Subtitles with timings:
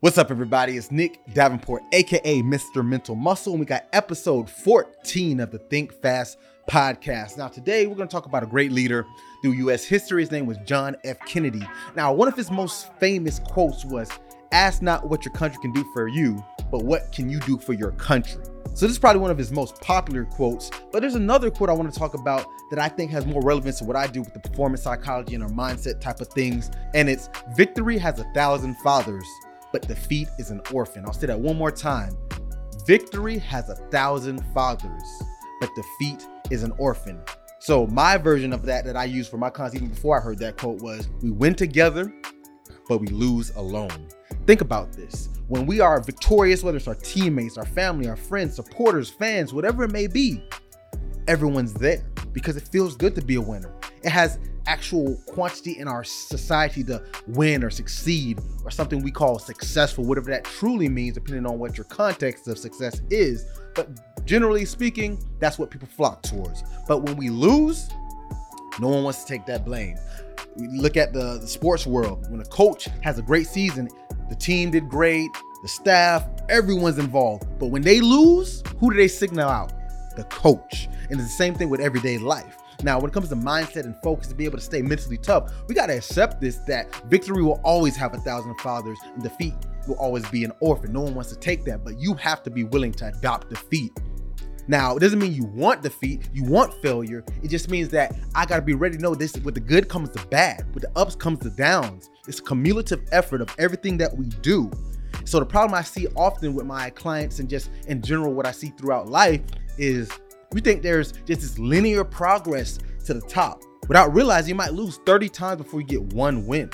[0.00, 0.76] What's up, everybody?
[0.76, 2.86] It's Nick Davenport, aka Mr.
[2.86, 6.36] Mental Muscle, and we got episode 14 of the Think Fast
[6.68, 7.38] podcast.
[7.38, 9.06] Now, today we're going to talk about a great leader
[9.40, 9.86] through U.S.
[9.86, 10.20] history.
[10.20, 11.18] His name was John F.
[11.20, 11.66] Kennedy.
[11.94, 14.10] Now, one of his most famous quotes was
[14.52, 17.72] Ask not what your country can do for you, but what can you do for
[17.72, 18.42] your country?
[18.74, 20.70] So, this is probably one of his most popular quotes.
[20.92, 23.78] But there's another quote I want to talk about that I think has more relevance
[23.78, 26.70] to what I do with the performance psychology and our mindset type of things.
[26.92, 29.26] And it's Victory has a thousand fathers
[29.76, 31.04] but defeat is an orphan.
[31.04, 32.16] I'll say that one more time.
[32.86, 35.02] Victory has a thousand fathers,
[35.60, 37.20] but defeat is an orphan.
[37.58, 40.38] So my version of that that I used for my clients even before I heard
[40.38, 42.10] that quote was we win together,
[42.88, 44.08] but we lose alone.
[44.46, 45.28] Think about this.
[45.48, 49.84] When we are victorious, whether it's our teammates, our family, our friends, supporters, fans, whatever
[49.84, 50.42] it may be,
[51.28, 53.74] everyone's there because it feels good to be a winner.
[54.02, 59.38] It has actual quantity in our society to win or succeed or something we call
[59.38, 63.46] successful, whatever that truly means, depending on what your context of success is.
[63.74, 63.88] But
[64.26, 66.64] generally speaking, that's what people flock towards.
[66.88, 67.88] But when we lose,
[68.80, 69.96] no one wants to take that blame.
[70.56, 72.30] We look at the, the sports world.
[72.30, 73.88] When a coach has a great season,
[74.28, 75.30] the team did great,
[75.62, 77.46] the staff, everyone's involved.
[77.58, 79.72] But when they lose, who do they signal out?
[80.16, 80.88] The coach.
[81.10, 82.58] And it's the same thing with everyday life.
[82.82, 85.52] Now, when it comes to mindset and focus to be able to stay mentally tough,
[85.68, 89.54] we got to accept this that victory will always have a thousand fathers and defeat
[89.86, 90.92] will always be an orphan.
[90.92, 93.92] No one wants to take that, but you have to be willing to adopt defeat.
[94.68, 97.24] Now, it doesn't mean you want defeat, you want failure.
[97.42, 99.88] It just means that I got to be ready to know this with the good
[99.88, 102.10] comes the bad, with the ups comes the downs.
[102.26, 104.70] It's a cumulative effort of everything that we do.
[105.24, 108.50] So, the problem I see often with my clients and just in general, what I
[108.50, 109.40] see throughout life
[109.78, 110.10] is
[110.52, 114.98] we think there's just this linear progress to the top without realizing you might lose
[115.06, 116.70] 30 times before you get one win.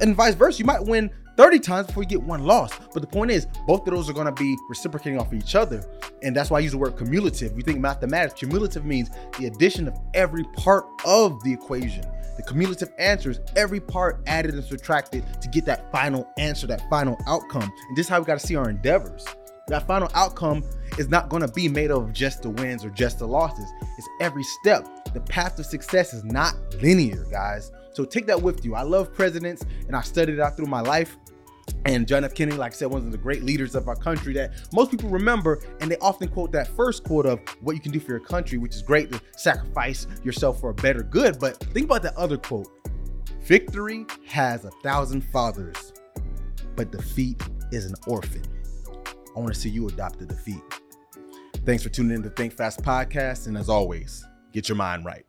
[0.00, 2.72] And vice versa, you might win 30 times before you get one loss.
[2.92, 5.54] But the point is, both of those are going to be reciprocating off of each
[5.54, 5.84] other.
[6.22, 7.52] And that's why I use the word cumulative.
[7.52, 12.04] We think mathematics, cumulative means the addition of every part of the equation.
[12.36, 16.82] The cumulative answer is every part added and subtracted to get that final answer, that
[16.90, 17.62] final outcome.
[17.88, 19.24] And this is how we got to see our endeavors.
[19.68, 20.62] That final outcome
[20.98, 23.70] is not going to be made of just the wins or just the losses.
[23.96, 24.86] It's every step.
[25.14, 27.72] The path to success is not linear, guys.
[27.92, 28.74] So take that with you.
[28.74, 31.16] I love presidents and I studied it out through my life.
[31.86, 32.34] And John F.
[32.34, 35.08] Kennedy, like I said, one of the great leaders of our country that most people
[35.08, 38.20] remember, and they often quote that first quote of what you can do for your
[38.20, 41.38] country, which is great to sacrifice yourself for a better good.
[41.38, 42.68] But think about that other quote
[43.40, 45.94] Victory has a thousand fathers,
[46.76, 47.42] but defeat
[47.72, 48.42] is an orphan.
[49.36, 50.62] I want to see you adopt the defeat.
[51.64, 53.46] Thanks for tuning in to Think Fast Podcast.
[53.46, 55.24] And as always, get your mind right.